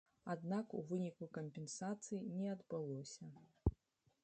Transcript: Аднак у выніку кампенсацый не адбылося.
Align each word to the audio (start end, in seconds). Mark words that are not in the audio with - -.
Аднак 0.33 0.71
у 0.79 0.79
выніку 0.91 1.27
кампенсацый 1.37 2.25
не 2.39 2.47
адбылося. 2.57 3.31